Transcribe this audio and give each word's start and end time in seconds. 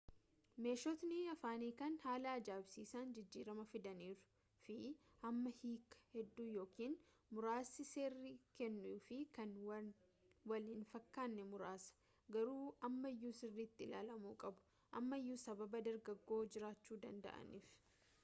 meeshotni 0.65 1.17
afaan 1.31 1.63
hiikaan 1.63 1.97
haala 2.03 2.31
aja’ibsiisan 2.37 3.11
jijjirama 3.17 3.65
fiidaniiru 3.73 4.15
fi 4.63 4.77
amma 5.31 5.51
hiikaa 5.57 5.99
hedduu 6.13 6.47
yookiin 6.55 6.95
muraasa 7.39 7.85
sirrii 7.89 8.33
kennuu 8.63 8.95
fi 9.09 9.19
kan 9.39 9.53
wal 9.67 10.67
hin 10.71 10.83
fakkane 10.95 11.47
muraasa 11.53 12.01
garuu 12.39 12.65
ammayu 12.91 13.33
sirritti 13.43 13.89
ilaalamu 13.91 14.35
qabu 14.47 14.67
ammayuu 15.03 15.39
sababa 15.45 15.83
dogogora 15.91 16.53
jiraachu 16.59 17.01
danda’aniif 17.07 17.73